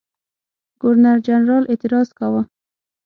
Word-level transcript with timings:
ګورنرجنرال 0.81 1.63
اعتراض 1.67 2.07
کاوه. 2.19 2.41